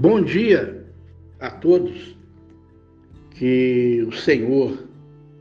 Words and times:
Bom 0.00 0.22
dia 0.22 0.84
a 1.40 1.50
todos. 1.50 2.16
Que 3.32 4.06
o 4.06 4.12
Senhor, 4.12 4.86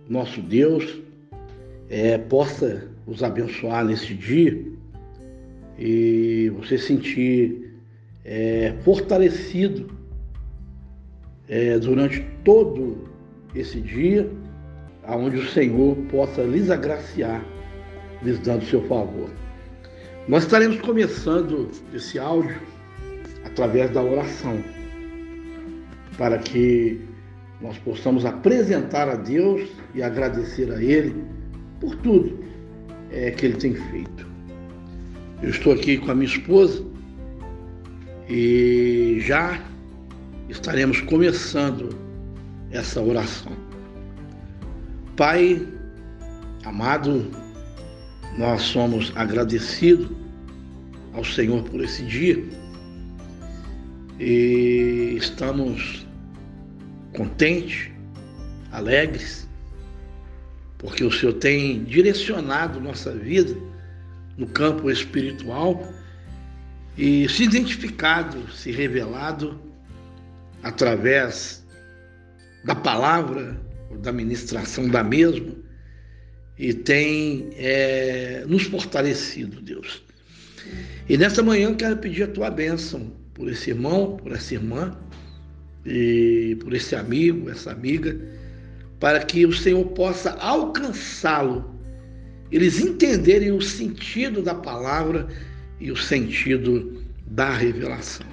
nosso 0.09 0.41
Deus, 0.41 0.99
é, 1.91 2.17
possa 2.17 2.89
os 3.05 3.21
abençoar 3.21 3.85
nesse 3.85 4.15
dia 4.15 4.59
e 5.77 6.51
você 6.57 6.75
sentir 6.75 7.71
é, 8.25 8.73
fortalecido 8.81 9.91
é, 11.48 11.77
durante 11.77 12.26
todo 12.43 13.07
esse 13.53 13.79
dia, 13.79 14.27
aonde 15.03 15.37
o 15.37 15.48
Senhor 15.49 15.95
possa 16.09 16.41
lhes 16.41 16.71
agraciar, 16.71 17.45
lhes 18.23 18.39
dando 18.39 18.65
seu 18.65 18.81
favor. 18.87 19.29
Nós 20.27 20.45
estaremos 20.45 20.81
começando 20.81 21.70
esse 21.93 22.17
áudio 22.17 22.59
através 23.57 23.89
da 23.89 24.03
oração, 24.03 24.63
para 26.15 26.38
que 26.38 27.02
nós 27.59 27.75
possamos 27.79 28.23
apresentar 28.23 29.09
a 29.09 29.15
Deus 29.15 29.67
e 29.95 30.03
agradecer 30.03 30.71
a 30.71 30.81
Ele 30.81 31.15
por 31.79 31.95
tudo 31.98 32.38
é, 33.09 33.31
que 33.31 33.48
Ele 33.48 33.55
tem 33.55 33.73
feito. 33.73 34.27
Eu 35.41 35.49
estou 35.49 35.73
aqui 35.73 35.98
com 35.98 36.12
a 36.12 36.15
minha 36.15 36.27
esposa 36.27 36.85
e 38.29 39.17
já 39.21 39.59
estaremos 40.49 41.01
começando 41.01 41.89
essa 42.70 43.01
oração. 43.01 43.54
Pai 45.15 45.67
amado, 46.63 47.26
nós 48.37 48.62
somos 48.62 49.12
agradecidos 49.15 50.12
ao 51.13 51.23
Senhor 51.23 51.63
por 51.63 51.82
esse 51.82 52.04
dia 52.04 52.66
e 54.20 55.15
estamos 55.18 56.05
contentes, 57.15 57.90
alegres, 58.71 59.48
porque 60.77 61.04
o 61.04 61.12
Senhor 61.12 61.34
tem 61.34 61.84
direcionado 61.84 62.79
nossa 62.79 63.12
vida 63.12 63.55
no 64.38 64.47
campo 64.47 64.90
espiritual 64.91 65.91
e 66.97 67.28
se 67.29 67.44
identificado, 67.44 68.51
se 68.51 68.72
revelado 68.72 69.59
através 70.63 71.66
da 72.63 72.75
palavra, 72.75 73.59
da 74.01 74.12
ministração 74.12 74.88
da 74.90 75.03
mesma, 75.03 75.56
e 76.57 76.73
tem 76.73 77.50
é, 77.56 78.44
nos 78.47 78.63
fortalecido, 78.63 79.62
Deus. 79.62 80.03
E 81.07 81.18
nesta 81.18 81.44
manhã 81.44 81.69
eu 81.69 81.75
quero 81.75 81.97
pedir 81.97 82.23
a 82.23 82.28
tua 82.28 82.50
bênção 82.50 83.12
por 83.38 83.47
esse 83.50 83.69
irmão, 83.69 84.18
por 84.18 84.31
essa 84.31 84.56
irmã, 84.56 84.97
e 85.85 86.57
por 86.59 86.74
esse 86.74 86.96
amigo, 86.96 87.50
essa 87.50 87.72
amiga, 87.72 88.19
para 89.00 89.24
que 89.24 89.46
o 89.46 89.53
Senhor 89.53 89.85
possa 89.90 90.31
alcançá-lo, 90.31 91.79
eles 92.52 92.79
entenderem 92.79 93.52
o 93.52 93.62
sentido 93.62 94.41
da 94.41 94.56
palavra 94.56 95.28
e 95.79 95.91
o 95.91 95.96
sentido 95.96 97.03
da 97.28 97.52
revelação. 97.52 98.25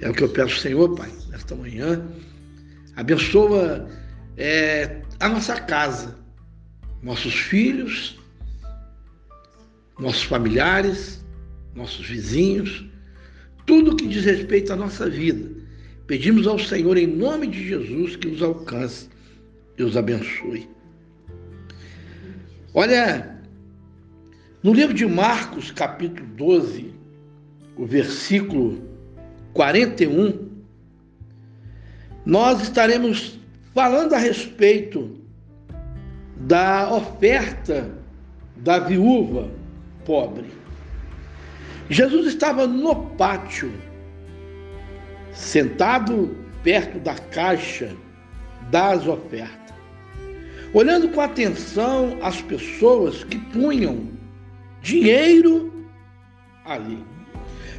É 0.00 0.08
o 0.08 0.14
que 0.14 0.22
eu 0.22 0.28
peço, 0.28 0.60
Senhor, 0.60 0.94
Pai, 0.94 1.10
nesta 1.28 1.56
manhã. 1.56 2.06
Abençoa 2.94 3.88
é, 4.36 5.02
a 5.18 5.28
nossa 5.28 5.60
casa, 5.60 6.16
nossos 7.02 7.34
filhos, 7.34 8.18
nossos 9.98 10.22
familiares, 10.22 11.24
nossos 11.74 12.06
vizinhos, 12.06 12.91
tudo 13.72 13.96
que 13.96 14.06
diz 14.06 14.26
respeito 14.26 14.70
à 14.70 14.76
nossa 14.76 15.08
vida. 15.08 15.50
Pedimos 16.06 16.46
ao 16.46 16.58
Senhor, 16.58 16.94
em 16.98 17.06
nome 17.06 17.46
de 17.46 17.68
Jesus, 17.68 18.16
que 18.16 18.28
os 18.28 18.42
alcance 18.42 19.08
e 19.78 19.82
os 19.82 19.96
abençoe. 19.96 20.68
Olha, 22.74 23.40
no 24.62 24.74
livro 24.74 24.92
de 24.92 25.06
Marcos, 25.06 25.70
capítulo 25.70 26.26
12, 26.36 26.92
o 27.74 27.86
versículo 27.86 28.78
41, 29.54 30.50
nós 32.26 32.60
estaremos 32.60 33.40
falando 33.72 34.12
a 34.12 34.18
respeito 34.18 35.18
da 36.36 36.92
oferta 36.94 37.90
da 38.54 38.80
viúva 38.80 39.50
pobre. 40.04 40.61
Jesus 41.90 42.26
estava 42.28 42.66
no 42.66 42.94
pátio, 42.94 43.72
sentado 45.32 46.36
perto 46.62 46.98
da 47.00 47.14
caixa 47.14 47.90
das 48.70 49.06
ofertas, 49.06 49.76
olhando 50.72 51.08
com 51.08 51.20
atenção 51.20 52.16
as 52.22 52.40
pessoas 52.40 53.24
que 53.24 53.38
punham 53.38 54.08
dinheiro 54.80 55.86
ali. 56.64 56.98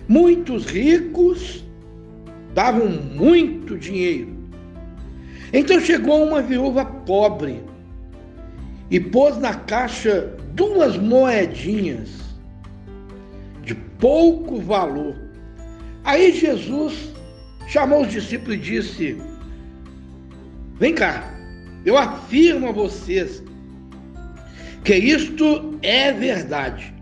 Muitos 0.07 0.65
ricos 0.65 1.63
davam 2.53 2.89
muito 2.89 3.77
dinheiro. 3.77 4.33
Então 5.53 5.79
chegou 5.79 6.23
uma 6.27 6.41
viúva 6.41 6.83
pobre 6.85 7.63
e 8.91 8.99
pôs 8.99 9.37
na 9.37 9.53
caixa 9.55 10.35
duas 10.53 10.97
moedinhas 10.97 12.22
pouco 13.99 14.59
valor. 14.59 15.15
Aí 16.03 16.37
Jesus 16.37 17.13
chamou 17.67 18.01
os 18.01 18.11
discípulos 18.11 18.55
e 18.55 18.59
disse: 18.59 19.17
Vem 20.79 20.93
cá, 20.93 21.33
eu 21.85 21.97
afirmo 21.97 22.67
a 22.67 22.71
vocês 22.71 23.41
que 24.83 24.95
isto 24.95 25.79
é 25.81 26.11
verdade. 26.11 26.93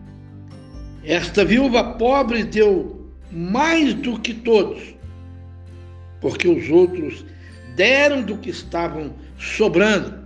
Esta 1.04 1.44
viúva 1.44 1.96
pobre 1.96 2.44
deu 2.44 3.10
mais 3.32 3.94
do 3.96 4.20
que 4.20 4.34
todos, 4.34 4.94
porque 6.20 6.48
os 6.48 6.70
outros 6.70 7.26
deram 7.76 8.22
do 8.22 8.38
que 8.38 8.52
estavam 8.52 9.16
sobrando. 9.40 10.22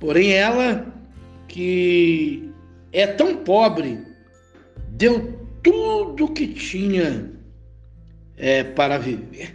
Porém, 0.00 0.32
ela, 0.32 0.86
que 1.46 2.50
é 2.92 3.06
tão 3.06 3.36
pobre, 3.36 4.00
deu 4.88 5.41
tudo 5.62 6.32
que 6.32 6.48
tinha 6.48 7.30
é, 8.36 8.64
para 8.64 8.98
viver. 8.98 9.54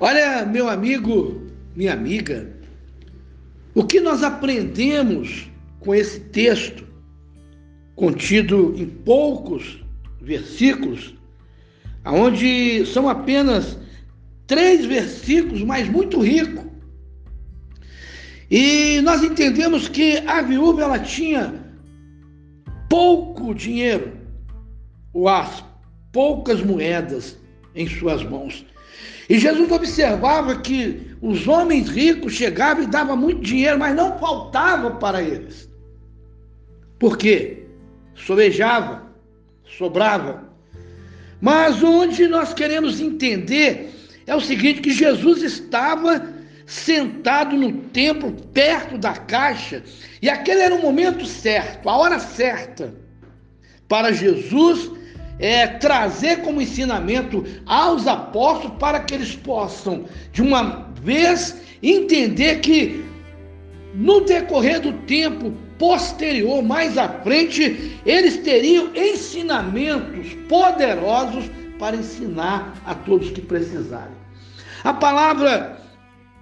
Olha, 0.00 0.44
meu 0.44 0.68
amigo, 0.68 1.46
minha 1.74 1.92
amiga, 1.92 2.52
o 3.74 3.84
que 3.84 4.00
nós 4.00 4.22
aprendemos 4.22 5.50
com 5.80 5.94
esse 5.94 6.20
texto, 6.20 6.84
contido 7.94 8.74
em 8.76 8.86
poucos 8.86 9.82
versículos, 10.20 11.14
onde 12.04 12.84
são 12.86 13.08
apenas 13.08 13.78
três 14.46 14.84
versículos, 14.84 15.62
mas 15.62 15.88
muito 15.88 16.20
rico. 16.20 16.64
E 18.50 19.00
nós 19.02 19.22
entendemos 19.22 19.88
que 19.88 20.18
a 20.18 20.42
viúva 20.42 20.82
ela 20.82 20.98
tinha 20.98 21.54
pouco 22.88 23.54
dinheiro, 23.54 24.25
ou 25.16 25.30
as 25.30 25.64
poucas 26.12 26.60
moedas 26.60 27.38
em 27.74 27.88
suas 27.88 28.22
mãos. 28.22 28.66
E 29.30 29.38
Jesus 29.38 29.72
observava 29.72 30.60
que 30.60 31.16
os 31.22 31.48
homens 31.48 31.88
ricos 31.88 32.34
chegavam 32.34 32.84
e 32.84 32.86
davam 32.86 33.16
muito 33.16 33.40
dinheiro, 33.40 33.78
mas 33.78 33.96
não 33.96 34.18
faltava 34.18 34.90
para 34.90 35.22
eles. 35.22 35.70
Por 36.98 37.16
quê? 37.16 37.64
Sobejava, 38.14 39.06
sobrava. 39.78 40.44
Mas 41.40 41.82
onde 41.82 42.28
nós 42.28 42.52
queremos 42.52 43.00
entender 43.00 43.94
é 44.26 44.36
o 44.36 44.40
seguinte: 44.40 44.82
que 44.82 44.92
Jesus 44.92 45.42
estava 45.42 46.30
sentado 46.66 47.56
no 47.56 47.72
templo, 47.72 48.32
perto 48.52 48.98
da 48.98 49.14
caixa, 49.14 49.82
e 50.20 50.28
aquele 50.28 50.60
era 50.60 50.74
o 50.74 50.82
momento 50.82 51.24
certo, 51.24 51.88
a 51.88 51.96
hora 51.96 52.18
certa, 52.18 52.94
para 53.88 54.12
Jesus 54.12 54.95
é, 55.38 55.66
trazer 55.66 56.42
como 56.42 56.60
ensinamento 56.60 57.44
aos 57.66 58.06
apóstolos 58.06 58.76
para 58.78 59.00
que 59.00 59.14
eles 59.14 59.34
possam, 59.36 60.04
de 60.32 60.42
uma 60.42 60.90
vez, 61.02 61.60
entender 61.82 62.60
que 62.60 63.04
no 63.94 64.20
decorrer 64.22 64.80
do 64.80 64.92
tempo 65.04 65.52
posterior, 65.78 66.62
mais 66.62 66.96
à 66.96 67.08
frente, 67.08 67.98
eles 68.04 68.38
teriam 68.38 68.90
ensinamentos 68.94 70.34
poderosos 70.48 71.50
para 71.78 71.96
ensinar 71.96 72.74
a 72.86 72.94
todos 72.94 73.30
que 73.30 73.40
precisarem. 73.40 74.16
A 74.84 74.92
palavra, 74.92 75.80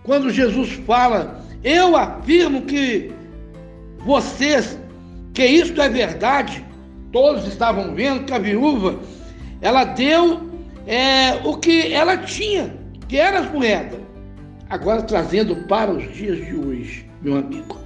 quando 0.02 0.30
Jesus 0.30 0.72
fala, 0.86 1.44
eu 1.62 1.96
afirmo 1.96 2.62
que 2.62 3.12
vocês, 4.00 4.78
que 5.32 5.44
isto 5.44 5.80
é 5.80 5.88
verdade, 5.88 6.64
todos 7.14 7.46
estavam 7.46 7.94
vendo 7.94 8.24
que 8.24 8.34
a 8.34 8.38
viúva, 8.38 8.98
ela 9.60 9.84
deu 9.84 10.50
é, 10.84 11.34
o 11.44 11.56
que 11.58 11.92
ela 11.92 12.16
tinha, 12.16 12.74
que 13.08 13.16
eram 13.16 13.44
as 13.44 13.52
moedas. 13.52 14.00
Agora 14.68 15.00
trazendo 15.00 15.54
para 15.68 15.92
os 15.92 16.12
dias 16.12 16.44
de 16.44 16.56
hoje, 16.56 17.08
meu 17.22 17.36
amigo. 17.36 17.78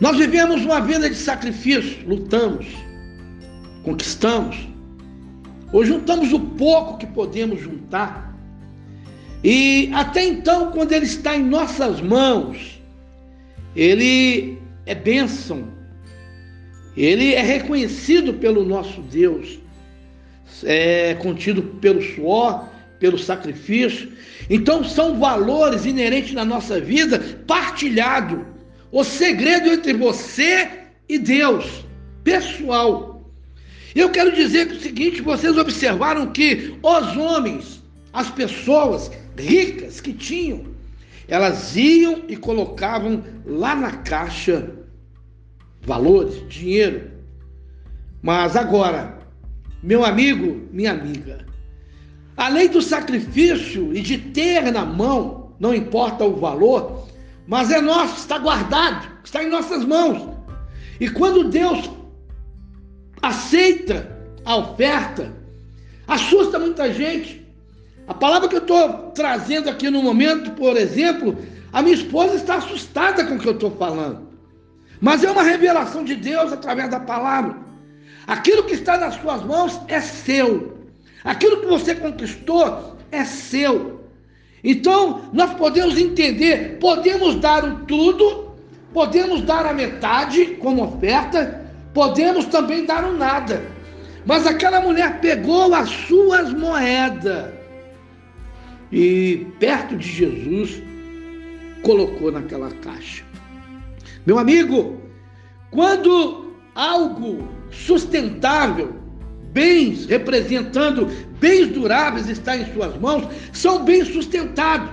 Nós 0.00 0.16
vivemos 0.16 0.64
uma 0.64 0.80
vida 0.80 1.10
de 1.10 1.14
sacrifício, 1.14 2.08
lutamos, 2.08 2.66
conquistamos, 3.82 4.66
ou 5.70 5.84
juntamos 5.84 6.32
o 6.32 6.40
pouco 6.40 6.96
que 6.96 7.06
podemos 7.06 7.60
juntar. 7.60 8.34
E 9.44 9.90
até 9.92 10.24
então, 10.24 10.70
quando 10.70 10.92
ele 10.92 11.04
está 11.04 11.36
em 11.36 11.44
nossas 11.44 12.00
mãos, 12.00 12.80
ele 13.76 14.58
é 14.86 14.94
bênção, 14.94 15.68
ele 16.96 17.34
é 17.34 17.42
reconhecido 17.42 18.34
pelo 18.34 18.64
nosso 18.64 19.00
Deus, 19.02 19.58
é 20.62 21.14
contido 21.14 21.62
pelo 21.62 22.00
suor, 22.02 22.68
pelo 23.00 23.18
sacrifício. 23.18 24.12
Então, 24.48 24.84
são 24.84 25.18
valores 25.18 25.84
inerentes 25.84 26.32
na 26.32 26.44
nossa 26.44 26.80
vida, 26.80 27.18
partilhado. 27.46 28.46
O 28.92 29.02
segredo 29.02 29.70
entre 29.70 29.92
você 29.92 30.70
e 31.08 31.18
Deus, 31.18 31.84
pessoal. 32.22 33.28
Eu 33.94 34.10
quero 34.10 34.32
dizer 34.32 34.68
o 34.68 34.80
seguinte: 34.80 35.20
vocês 35.20 35.56
observaram 35.56 36.30
que 36.32 36.76
os 36.82 37.16
homens, 37.16 37.82
as 38.12 38.30
pessoas 38.30 39.10
ricas 39.36 40.00
que 40.00 40.12
tinham, 40.12 40.66
elas 41.26 41.76
iam 41.76 42.22
e 42.28 42.36
colocavam 42.36 43.24
lá 43.44 43.74
na 43.74 43.92
caixa 43.98 44.70
valores, 45.84 46.46
dinheiro. 46.48 47.10
Mas 48.22 48.56
agora, 48.56 49.18
meu 49.82 50.04
amigo, 50.04 50.68
minha 50.72 50.92
amiga, 50.92 51.44
além 52.36 52.68
do 52.68 52.80
sacrifício 52.80 53.94
e 53.94 54.00
de 54.00 54.18
ter 54.18 54.72
na 54.72 54.84
mão, 54.84 55.52
não 55.60 55.74
importa 55.74 56.24
o 56.24 56.36
valor, 56.36 57.06
mas 57.46 57.70
é 57.70 57.80
nosso, 57.80 58.16
está 58.16 58.38
guardado, 58.38 59.06
está 59.22 59.42
em 59.42 59.50
nossas 59.50 59.84
mãos. 59.84 60.34
E 60.98 61.08
quando 61.08 61.50
Deus 61.50 61.90
aceita 63.20 64.10
a 64.44 64.56
oferta, 64.56 65.32
assusta 66.06 66.58
muita 66.58 66.92
gente. 66.92 67.44
A 68.06 68.14
palavra 68.14 68.48
que 68.48 68.56
eu 68.56 68.60
estou 68.60 69.12
trazendo 69.14 69.68
aqui 69.68 69.90
no 69.90 70.02
momento, 70.02 70.50
por 70.52 70.76
exemplo, 70.76 71.36
a 71.72 71.82
minha 71.82 71.94
esposa 71.94 72.36
está 72.36 72.56
assustada 72.56 73.24
com 73.24 73.34
o 73.34 73.38
que 73.38 73.48
eu 73.48 73.54
estou 73.54 73.70
falando. 73.72 74.33
Mas 75.04 75.22
é 75.22 75.30
uma 75.30 75.42
revelação 75.42 76.02
de 76.02 76.16
Deus 76.16 76.50
através 76.50 76.88
da 76.88 76.98
palavra. 76.98 77.54
Aquilo 78.26 78.62
que 78.62 78.72
está 78.72 78.96
nas 78.96 79.16
suas 79.16 79.44
mãos 79.44 79.78
é 79.86 80.00
seu. 80.00 80.78
Aquilo 81.22 81.60
que 81.60 81.66
você 81.66 81.94
conquistou 81.94 82.96
é 83.12 83.22
seu. 83.22 84.00
Então, 84.64 85.28
nós 85.30 85.52
podemos 85.56 85.98
entender, 85.98 86.78
podemos 86.80 87.34
dar 87.34 87.62
o 87.66 87.80
tudo, 87.84 88.54
podemos 88.94 89.42
dar 89.42 89.66
a 89.66 89.74
metade 89.74 90.56
como 90.58 90.82
oferta, 90.82 91.70
podemos 91.92 92.46
também 92.46 92.86
dar 92.86 93.04
o 93.04 93.12
nada. 93.12 93.62
Mas 94.24 94.46
aquela 94.46 94.80
mulher 94.80 95.20
pegou 95.20 95.74
as 95.74 95.90
suas 95.90 96.50
moedas 96.50 97.52
e, 98.90 99.48
perto 99.60 99.98
de 99.98 100.08
Jesus, 100.10 100.82
colocou 101.82 102.32
naquela 102.32 102.70
caixa. 102.70 103.33
Meu 104.26 104.38
amigo, 104.38 105.00
quando 105.70 106.54
algo 106.74 107.48
sustentável, 107.70 108.94
bens 109.52 110.06
representando 110.06 111.08
bens 111.38 111.68
duráveis 111.68 112.28
está 112.28 112.56
em 112.56 112.72
suas 112.72 112.98
mãos, 112.98 113.28
são 113.52 113.84
bens 113.84 114.08
sustentados. 114.08 114.88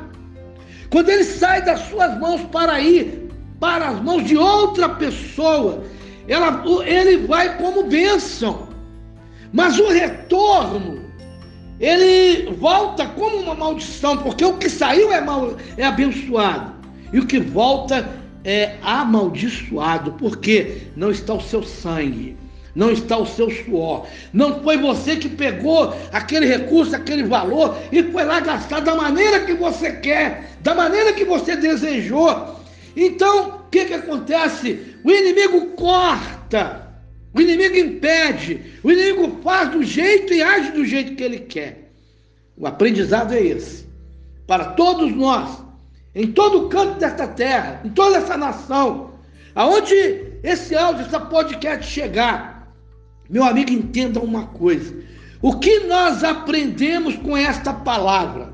Quando 0.89 1.09
ele 1.09 1.23
sai 1.23 1.63
das 1.63 1.79
suas 1.87 2.19
mãos 2.19 2.41
para 2.51 2.81
ir 2.81 3.29
para 3.59 3.89
as 3.89 4.01
mãos 4.01 4.25
de 4.25 4.35
outra 4.35 4.89
pessoa, 4.89 5.83
ela, 6.27 6.63
ele 6.85 7.25
vai 7.25 7.57
como 7.57 7.83
bênção. 7.83 8.67
Mas 9.53 9.79
o 9.79 9.87
retorno, 9.87 10.99
ele 11.79 12.51
volta 12.53 13.05
como 13.05 13.37
uma 13.37 13.55
maldição, 13.55 14.17
porque 14.17 14.43
o 14.43 14.57
que 14.57 14.69
saiu 14.69 15.11
é, 15.13 15.21
mal, 15.21 15.55
é 15.77 15.85
abençoado, 15.85 16.73
e 17.13 17.19
o 17.19 17.25
que 17.25 17.39
volta 17.39 18.20
é 18.43 18.77
amaldiçoado, 18.81 20.13
porque 20.13 20.83
não 20.95 21.11
está 21.11 21.33
o 21.33 21.41
seu 21.41 21.63
sangue, 21.63 22.37
não 22.75 22.91
está 22.91 23.17
o 23.17 23.25
seu 23.25 23.49
suor. 23.49 24.07
Não 24.33 24.61
foi 24.63 24.77
você 24.77 25.15
que 25.15 25.29
pegou 25.29 25.93
aquele 26.11 26.45
recurso, 26.45 26.95
aquele 26.95 27.23
valor 27.23 27.77
e 27.91 28.03
foi 28.03 28.23
lá 28.23 28.39
gastar 28.39 28.79
da 28.79 28.95
maneira 28.95 29.41
que 29.45 29.53
você 29.53 29.91
quer, 29.93 30.51
da 30.61 30.73
maneira 30.73 31.13
que 31.13 31.25
você 31.25 31.55
desejou. 31.55 32.59
Então, 32.95 33.49
o 33.49 33.69
que, 33.69 33.85
que 33.85 33.93
acontece? 33.93 34.97
O 35.03 35.11
inimigo 35.11 35.67
corta, 35.75 36.87
o 37.33 37.39
inimigo 37.39 37.77
impede, 37.77 38.61
o 38.83 38.91
inimigo 38.91 39.39
faz 39.43 39.69
do 39.69 39.83
jeito 39.83 40.33
e 40.33 40.41
age 40.41 40.71
do 40.71 40.85
jeito 40.85 41.15
que 41.15 41.23
ele 41.23 41.39
quer. 41.39 41.91
O 42.57 42.67
aprendizado 42.67 43.33
é 43.33 43.41
esse. 43.41 43.85
Para 44.45 44.65
todos 44.65 45.15
nós, 45.15 45.63
em 46.13 46.31
todo 46.31 46.67
canto 46.67 46.99
desta 46.99 47.27
terra, 47.27 47.81
em 47.85 47.89
toda 47.89 48.17
essa 48.17 48.37
nação, 48.37 49.11
aonde 49.55 49.93
esse 50.43 50.75
áudio, 50.75 51.05
essa 51.05 51.19
podcast 51.19 51.85
chegar, 51.89 52.67
meu 53.29 53.43
amigo, 53.43 53.71
entenda 53.71 54.19
uma 54.19 54.47
coisa. 54.47 54.93
O 55.41 55.57
que 55.57 55.81
nós 55.81 56.23
aprendemos 56.23 57.15
com 57.15 57.35
esta 57.35 57.73
palavra 57.73 58.53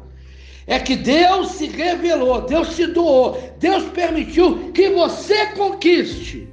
é 0.67 0.79
que 0.79 0.95
Deus 0.95 1.53
se 1.53 1.67
revelou, 1.67 2.41
Deus 2.41 2.73
se 2.73 2.85
doou, 2.87 3.55
Deus 3.59 3.85
permitiu 3.85 4.71
que 4.71 4.89
você 4.89 5.47
conquiste 5.47 6.47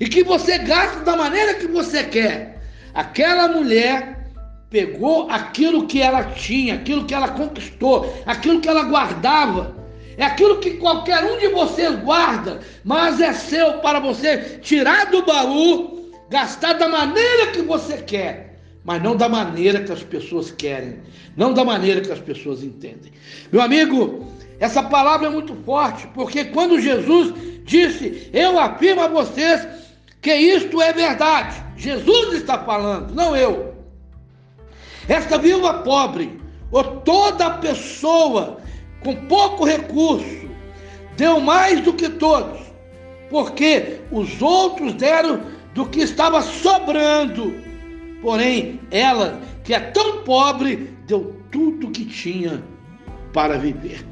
e 0.00 0.08
que 0.08 0.24
você 0.24 0.58
gaste 0.58 1.00
da 1.00 1.16
maneira 1.16 1.54
que 1.54 1.66
você 1.66 2.04
quer. 2.04 2.62
Aquela 2.94 3.48
mulher 3.48 4.30
pegou 4.70 5.28
aquilo 5.28 5.86
que 5.86 6.00
ela 6.00 6.24
tinha, 6.24 6.76
aquilo 6.76 7.04
que 7.04 7.14
ela 7.14 7.28
conquistou, 7.28 8.16
aquilo 8.24 8.60
que 8.60 8.68
ela 8.68 8.84
guardava 8.84 9.79
é 10.20 10.26
aquilo 10.26 10.58
que 10.58 10.72
qualquer 10.72 11.24
um 11.24 11.38
de 11.38 11.48
vocês 11.48 11.98
guarda, 12.00 12.60
mas 12.84 13.22
é 13.22 13.32
seu 13.32 13.78
para 13.78 13.98
você 13.98 14.58
tirar 14.60 15.06
do 15.06 15.24
baú, 15.24 16.10
gastar 16.28 16.74
da 16.74 16.86
maneira 16.86 17.46
que 17.52 17.62
você 17.62 17.96
quer, 17.96 18.60
mas 18.84 19.02
não 19.02 19.16
da 19.16 19.30
maneira 19.30 19.82
que 19.82 19.90
as 19.90 20.02
pessoas 20.02 20.50
querem, 20.50 21.00
não 21.34 21.54
da 21.54 21.64
maneira 21.64 22.02
que 22.02 22.12
as 22.12 22.18
pessoas 22.18 22.62
entendem. 22.62 23.10
Meu 23.50 23.62
amigo, 23.62 24.30
essa 24.58 24.82
palavra 24.82 25.28
é 25.28 25.30
muito 25.30 25.54
forte, 25.64 26.06
porque 26.08 26.44
quando 26.44 26.78
Jesus 26.78 27.32
disse: 27.64 28.28
Eu 28.30 28.58
afirmo 28.58 29.00
a 29.00 29.08
vocês 29.08 29.66
que 30.20 30.34
isto 30.34 30.82
é 30.82 30.92
verdade, 30.92 31.64
Jesus 31.78 32.34
está 32.34 32.58
falando, 32.58 33.14
não 33.14 33.34
eu. 33.34 33.74
Esta 35.08 35.38
viúva 35.38 35.78
pobre, 35.78 36.38
ou 36.70 36.84
toda 36.84 37.48
pessoa 37.52 38.60
com 39.02 39.14
pouco 39.26 39.64
recurso, 39.64 40.48
deu 41.16 41.40
mais 41.40 41.80
do 41.80 41.92
que 41.92 42.08
todos, 42.08 42.60
porque 43.28 44.00
os 44.10 44.40
outros 44.42 44.94
deram 44.94 45.40
do 45.74 45.86
que 45.86 46.00
estava 46.00 46.42
sobrando. 46.42 47.54
Porém, 48.22 48.80
ela, 48.90 49.40
que 49.64 49.72
é 49.72 49.80
tão 49.80 50.22
pobre, 50.24 50.94
deu 51.06 51.34
tudo 51.50 51.90
que 51.90 52.04
tinha 52.04 52.62
para 53.32 53.56
viver. 53.58 54.04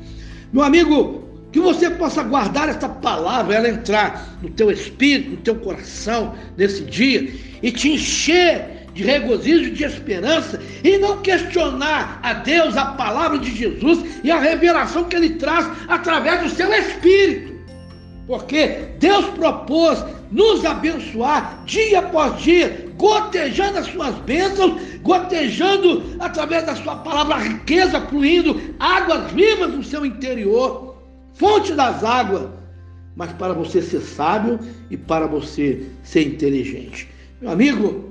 Meu 0.52 0.62
amigo, 0.62 1.28
que 1.52 1.60
você 1.60 1.90
possa 1.90 2.22
guardar 2.22 2.68
essa 2.68 2.88
palavra, 2.88 3.56
ela 3.56 3.68
entrar 3.68 4.38
no 4.42 4.50
teu 4.50 4.70
espírito, 4.70 5.30
no 5.30 5.36
teu 5.38 5.56
coração 5.56 6.34
nesse 6.56 6.84
dia 6.84 7.32
e 7.62 7.70
te 7.70 7.90
encher 7.90 8.77
de 8.98 9.04
regozijo, 9.04 9.70
de 9.70 9.84
esperança 9.84 10.60
e 10.82 10.98
não 10.98 11.22
questionar 11.22 12.18
a 12.20 12.32
Deus, 12.32 12.76
a 12.76 12.86
palavra 12.86 13.38
de 13.38 13.54
Jesus 13.54 14.04
e 14.24 14.30
a 14.30 14.40
revelação 14.40 15.04
que 15.04 15.14
ele 15.14 15.36
traz 15.36 15.70
através 15.86 16.42
do 16.42 16.50
seu 16.50 16.72
Espírito. 16.74 17.56
Porque 18.26 18.88
Deus 18.98 19.24
propôs 19.26 20.04
nos 20.32 20.64
abençoar 20.64 21.62
dia 21.64 22.00
após 22.00 22.42
dia, 22.42 22.88
gotejando 22.96 23.78
as 23.78 23.86
suas 23.86 24.16
bênçãos, 24.16 24.82
gotejando 25.00 26.16
através 26.18 26.66
da 26.66 26.74
sua 26.74 26.96
palavra 26.96 27.36
a 27.36 27.38
riqueza, 27.38 28.00
fluindo 28.00 28.60
águas 28.80 29.30
vivas 29.30 29.72
no 29.72 29.84
seu 29.84 30.04
interior, 30.04 30.96
fonte 31.34 31.72
das 31.72 32.02
águas, 32.02 32.48
mas 33.14 33.32
para 33.34 33.52
você 33.52 33.80
ser 33.80 34.00
sábio 34.00 34.58
e 34.90 34.96
para 34.96 35.28
você 35.28 35.86
ser 36.02 36.26
inteligente. 36.26 37.08
Meu 37.40 37.52
amigo, 37.52 38.07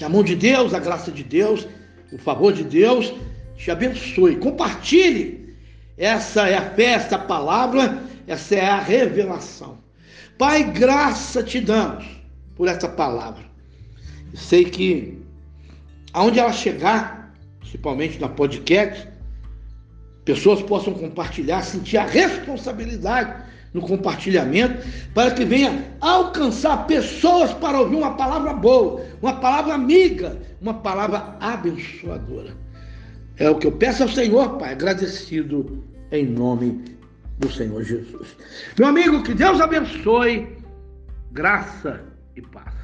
que 0.00 0.04
a 0.06 0.08
mão 0.08 0.22
de 0.22 0.34
Deus, 0.34 0.72
a 0.72 0.78
graça 0.78 1.12
de 1.12 1.22
Deus, 1.22 1.68
o 2.10 2.16
favor 2.16 2.54
de 2.54 2.64
Deus 2.64 3.12
te 3.54 3.70
abençoe. 3.70 4.36
Compartilhe. 4.36 5.54
Essa 5.98 6.48
é 6.48 6.56
a 6.56 6.70
fé, 6.70 6.92
essa 6.92 7.18
palavra, 7.18 8.02
essa 8.26 8.54
é 8.54 8.64
a 8.64 8.80
revelação. 8.80 9.76
Pai, 10.38 10.64
graça 10.64 11.42
te 11.42 11.60
damos 11.60 12.06
por 12.56 12.66
essa 12.66 12.88
palavra. 12.88 13.44
sei 14.32 14.64
que 14.64 15.18
aonde 16.14 16.38
ela 16.38 16.54
chegar, 16.54 17.34
principalmente 17.60 18.18
na 18.18 18.30
podcast, 18.30 19.06
pessoas 20.24 20.62
possam 20.62 20.94
compartilhar, 20.94 21.60
sentir 21.60 21.98
a 21.98 22.06
responsabilidade 22.06 23.44
no 23.72 23.80
compartilhamento, 23.80 24.84
para 25.14 25.30
que 25.30 25.44
venha 25.44 25.84
alcançar 26.00 26.86
pessoas 26.86 27.52
para 27.54 27.80
ouvir 27.80 27.96
uma 27.96 28.14
palavra 28.16 28.52
boa, 28.52 29.02
uma 29.22 29.34
palavra 29.34 29.74
amiga, 29.74 30.36
uma 30.60 30.74
palavra 30.74 31.36
abençoadora. 31.40 32.52
É 33.36 33.48
o 33.48 33.56
que 33.56 33.66
eu 33.66 33.72
peço 33.72 34.02
ao 34.02 34.08
Senhor, 34.08 34.58
Pai, 34.58 34.72
agradecido 34.72 35.84
em 36.10 36.26
nome 36.26 36.84
do 37.38 37.50
Senhor 37.50 37.82
Jesus. 37.82 38.36
Meu 38.78 38.88
amigo, 38.88 39.22
que 39.22 39.34
Deus 39.34 39.60
abençoe, 39.60 40.46
graça 41.32 42.00
e 42.36 42.42
paz. 42.42 42.74